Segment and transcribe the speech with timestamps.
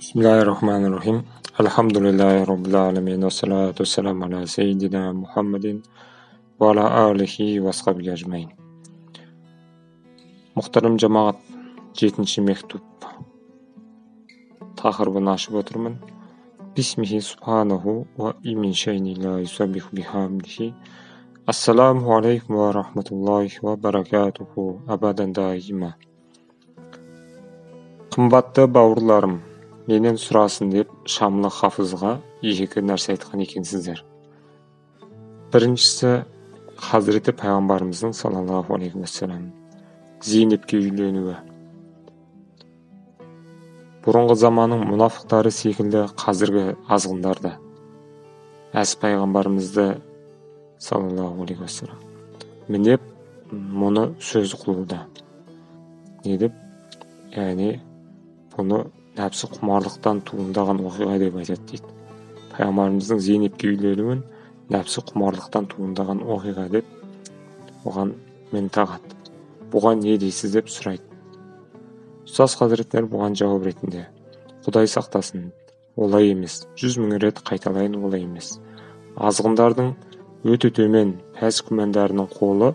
[0.00, 1.24] Bismillahirrahmanirrahim.
[1.58, 3.20] Alhamdulillahi Rabbil alamin.
[3.22, 5.82] Wassalatu wassalamu ala seyyidina Muhammadin
[6.60, 8.48] va ala alihi wa ashabihi ajmain.
[10.56, 11.36] Muhtaram jamaat
[11.92, 12.84] 7-chi mektub
[14.76, 15.96] taqribini açıp oturman.
[16.76, 20.74] Bismihi subhanahu wa min şeyin la yusabbihu bihamdihi.
[21.46, 25.96] Assalamu alaykum wa rahmatullahi wa barakatuhu abadan daima.
[28.16, 29.44] Qымбатты бауырларым,
[29.91, 34.03] менен сұрасын деп Шамлы Хафызға екі нәрсе айтқан екенсіздер.
[35.51, 36.11] Біріншісі,
[36.81, 39.49] Хазіреті пайғамбарымыздың саллаллаху алейхи уассалам
[40.23, 41.35] Зейнепке үйленуі.
[44.05, 47.51] Бұрынғы заманның мұнафықтары секілді қазіргі азғындар да
[48.73, 49.89] әс пайғамбарымызды
[50.79, 52.01] саллаллаху алейхи уассалам
[52.71, 53.03] мінеп
[53.51, 55.03] мұны сөз қылуда.
[56.23, 56.55] Не деп?
[57.35, 57.75] Яғни
[58.55, 58.85] бұны
[59.17, 61.95] нәпсі құмарлықтан туындаған оқиға деп айтады дейді.
[62.51, 64.23] Пайғамбарымыздың зейнепке үйленуін
[64.71, 68.13] нәпсі құмарлықтан туындаған оқиға деп оған
[68.51, 69.17] мен тағады
[69.71, 70.51] бұған не дейсіз?
[70.55, 71.03] деп сұрайды.
[72.27, 74.05] Ұстаз хазіреттер бұған жауап ретінде
[74.65, 75.49] құдай сақтасын
[75.95, 76.61] олай емес.
[76.79, 78.59] Жүз мың рет қайталайын олай емес.
[79.15, 79.93] Азғындардың
[80.47, 82.71] өте төмен пәс күмәндарының қолы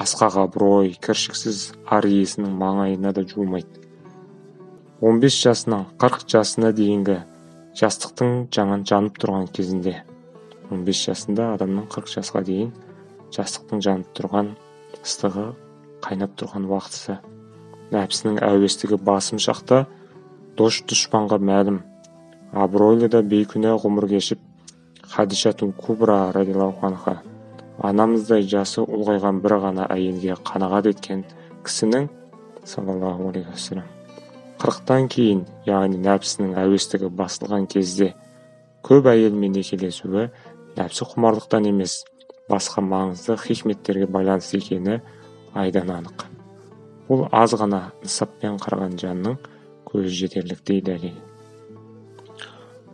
[0.00, 3.84] асқақ абырой кіршіксіз ар иесінің маңайына да жуымайды.
[5.00, 7.16] 15 жасынан 40 жасына дейінгі
[7.74, 9.96] жастықтың жаңан жанып тұрған кезінде
[10.70, 12.68] 15 жасында адамның 40 жасқа дейін
[13.34, 14.52] жастықтың жанып тұрған
[15.00, 15.48] ыстығы
[16.04, 17.16] қайнап тұрған уақытысы.
[17.90, 19.84] Нәпсінің әуестігі басым шақта
[20.58, 21.80] дош дұшпанға мәлім.
[22.54, 24.38] Абыройлы да бейкүнә ғұмыр кешіп
[25.10, 27.16] хадишатун кубра радиаллаху анха.
[27.82, 31.26] Анамыздай жасы ұлғайған бір ғана әйелге қанағат еткен
[31.66, 32.08] кісінің
[32.62, 33.58] саллаллаху алейхи
[34.64, 38.14] қырықтан кейін яғни нәпсінің әуестігі басылған кезде
[38.88, 40.30] көп әйелмен некелесуі
[40.78, 41.98] нәпсі құмарлықтан емес
[42.48, 45.02] басқа маңызды хикметтерге байланысты екені
[45.52, 46.24] айдан анық.
[47.10, 49.36] Бұл аз ғана нысаппен қараған жанның
[49.92, 51.20] көзі жетерліктей дәлел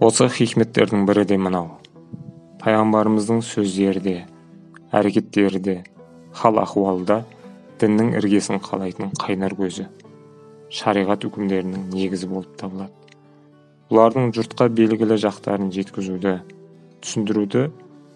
[0.00, 1.74] осы хикметтердің бірі де мынау.
[2.64, 4.14] Пайғамбарымыздың сөздері де
[4.96, 5.74] әрекеттері де
[6.32, 7.18] хал ахуалы да
[7.82, 9.86] діннің іргесін қалайтын қайнар көзі.
[10.70, 12.94] Шариғат үкімдерінің негізі болып табылады.
[13.90, 16.36] Бұлардың жұртқа белгілі жақтарын жеткізуді
[17.02, 17.64] түсіндіруді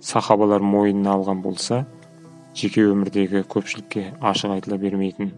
[0.05, 1.81] сахабалар мойнына алған болса
[2.55, 5.33] жеке өмірдегі көпшілікке ашық айтыла бермейтін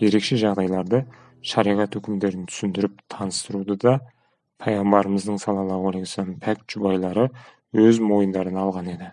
[0.00, 1.02] ерекше жағдайларды
[1.44, 3.98] шариғат үкімдерін түсіндіріп таныстыруды да
[4.62, 7.28] пайғамбарымыздың саллаллаху алейхи вассалам пәк жұбайлары
[7.76, 9.10] өз мойындарына алған еді.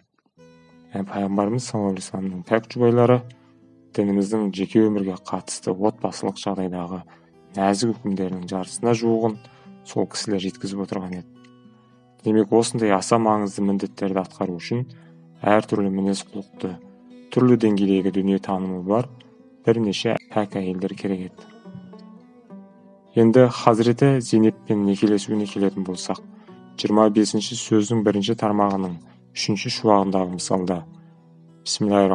[0.94, 3.20] Яғни пайғамбарымыз саллаллаху алейхи вассаламның пәк жұбайлары
[3.98, 7.02] дініміздің жеке өмірге қатысты отбасылық жағдайдағы
[7.58, 9.38] нәзік үкімдерінің жартысына жуығын
[9.90, 11.28] сол кісілер жеткізіп отырған еді.
[12.24, 14.86] Демек осындай аса маңызды міндеттерді атқару үшін
[15.42, 16.76] әртүрлі мінез құлықты
[17.34, 19.08] түрлі деңгейдегі дүниетанымы бар
[19.66, 21.48] бірнеше пәк әйелдер керек еді.
[23.16, 26.22] Енді хазіреті зейнеппен некелесуіне келетін болсақ
[26.80, 28.94] жиырма бесінші сөздің бірінші тармағының
[29.36, 30.84] үшінші шуағындағы мысалда
[31.66, 32.10] бисмиллахи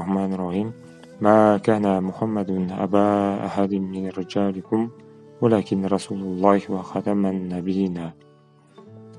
[5.41, 8.13] уәләкин расулуллахи уа хатаман набиина.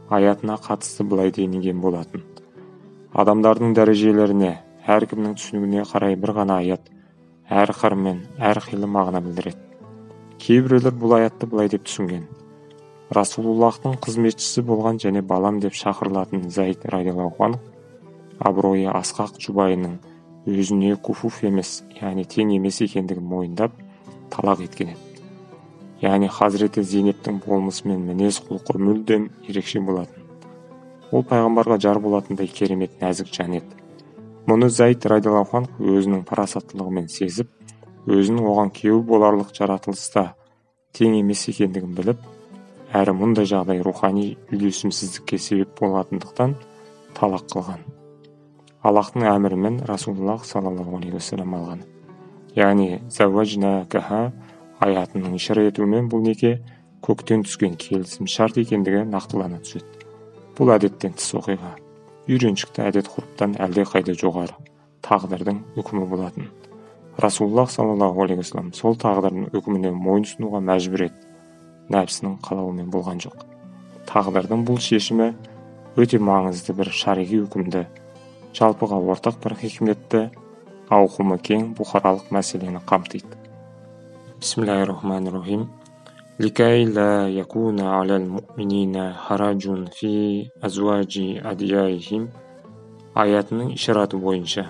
[0.09, 2.23] Аятына қатысты былай делінген болатын.
[3.13, 4.51] Адамдардың дәрежелеріне
[4.85, 6.89] әркімнің түсінігіне қарай бір ғана аят
[7.49, 9.61] әр қырымен қилы мағына білдіреді.
[10.39, 12.27] Кейбіреулер бұл аятты былай деп түсінген.
[13.15, 17.55] Расулуллахтың қызметшісі болған және балам деп шақырылатын зайд радиаллаху
[18.39, 19.97] абыройы асқақ жұбайының
[20.49, 23.77] өзіне куфуф емес яғни тең емес екендігін мойындап
[24.33, 25.14] талақ еткен еді.
[26.01, 30.23] Яғни хазіреті зейнептің болмысы мен мінез құлқы мүлдем ерекше болатын.
[31.11, 33.81] Ол пайғамбарға жар болатындай керемет нәзік жан еді.
[34.45, 37.50] Мұны зайд радиаллаху өзінің парасаттылығымен сезіп
[38.05, 40.34] өзінің оған күйеу боларлық жаратылыста
[40.94, 42.22] тең емес екендігін біліп
[42.96, 46.53] әрі мұндай жағдай рухани үйлесімсіздікке себеп болатындықтан
[47.17, 47.81] талақ қылған.
[48.85, 51.81] Аллахтың әмірімен расулаллах саллаллаху алейхи уассалам алған.
[52.55, 53.02] Яғни
[54.83, 56.57] аятының ишара етуімен бұл неке
[57.05, 60.07] көктен түскен келісім шарт екендігі нақтылана түседі
[60.57, 61.72] бұл әдеттен тыс оқиға
[62.27, 64.55] үйреншікті әдет ғұрыптан әлдеқайда жоғары
[65.05, 66.49] тағдырдың үкімі болатын
[67.22, 71.29] расулаллах саллаллаху алейхи вассалам сол тағдырдың үкіміне мойынсұнуға мәжбүр еді
[71.95, 73.45] нәпсінің қалауымен болған жоқ
[74.09, 75.29] тағдырдың бұл шешімі
[76.01, 77.85] өте маңызды бір шариғи үкімді
[78.57, 80.28] жалпыға ортақ бір хикметті
[80.95, 83.44] ауқымы кең бұқаралық мәселені қамтиды
[84.44, 85.68] бисмиллахи рахмани рахим
[86.41, 92.28] لكي لا يكون على المؤمنين حرج في أزواج أدعيائهم
[93.18, 94.68] аятының ишараты бойынша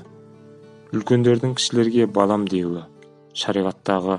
[0.96, 2.86] үлкендердің кішілерге балам деуі
[3.36, 4.16] шариғаттағы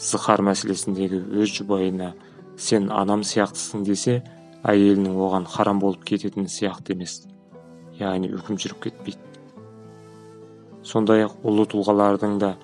[0.00, 2.14] зықар мәселесіндегі өз жұбайына
[2.56, 4.22] сен анам сияқтысың десе
[4.64, 7.20] әйелінің оған харам болып кететін сияқты емес
[8.00, 9.20] яғни үкім жүріп кетпейді
[10.82, 12.54] сондай ақ ұлы тұлғалардың да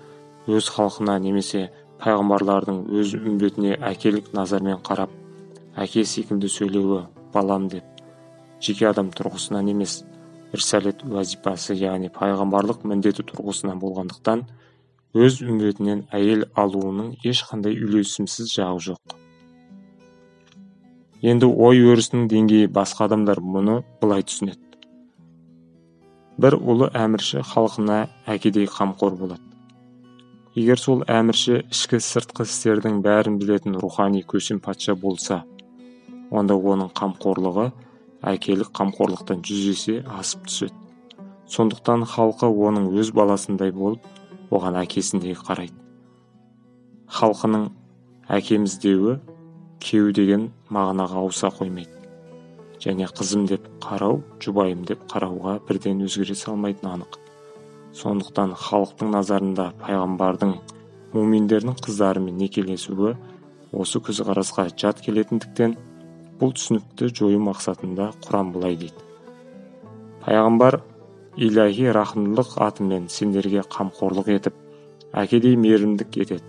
[0.48, 1.68] өз халқына немесе
[2.03, 5.11] пайғамбарлардың өз үмбетіне әкелік назармен қарап
[5.79, 7.01] әке секілді сөйлеуі
[7.33, 7.83] балам деп.
[8.63, 10.03] Жеке адам тұрғысынан емес
[10.53, 14.45] рисалет уәзипасы яғни пайғамбарлық міндеті тұрғысынан болғандықтан
[15.17, 19.15] өз үмбетінен әйел алуының ешқандай үйлесімсіз жағы жоқ.
[21.21, 24.61] Енді ой өрісінің деңгейі басқа адамдар мұны былай түсінеді.
[26.39, 29.48] Бір ұлы әмірші халқына әкедей қамқор болады.
[30.55, 35.43] Егер сол әмірші ішкі сыртқы істердің бәрін білетін рухани көсем патша болса
[36.29, 37.69] онда оның қамқорлығы
[38.33, 40.75] әкелік қамқорлықтан жүз есе асып түседі.
[41.49, 44.03] Сондықтан халқы оның өз баласындай болып
[44.51, 45.77] оған әкесіндей қарайды.
[47.09, 47.69] Халқының
[48.29, 49.17] әкеміз деуі
[49.81, 51.95] кеу деген мағынаға ауыса қоймайды.
[52.79, 57.17] Және қызым деп қарау жұбайым деп қарауға бірден өзгере салмайтыны анық.
[57.93, 60.53] сондуктан халықтың назарында пайгамбардын пайғамбардың
[61.13, 63.15] муминдердің қыздарымен некелесуі
[63.73, 65.75] осы көзқарасқа жат келетиндиктен
[66.39, 68.95] бул түшүнүктү жоюу максатында куран құран дейт.
[70.23, 70.81] Пайгамбар
[71.37, 74.53] пайғамбар рахымдылык аты менен сендерге камкорлук этип
[75.11, 76.43] акедей мээримдик этет.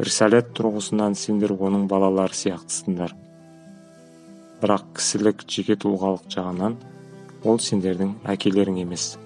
[0.00, 3.14] Рсаят тургусунан сендер онун балалары сыяктысыңдар
[4.60, 6.78] бирок кісілік жеке тулгалык жагынан
[7.44, 9.18] ол сендердин акелериң эмес.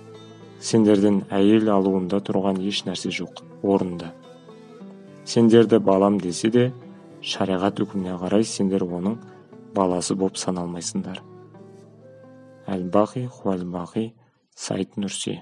[0.60, 4.12] Сендерден әйел алуында тұрған еш нәрсе жоқ орынды
[5.28, 6.62] сендерді балам десе де
[7.20, 9.18] шариғат үкіміне қарай сендер оның
[9.76, 11.20] баласы болып саналмайсыңдар.
[12.68, 14.06] Әл бақи хуәл бақи
[14.56, 15.36] сайт нұрси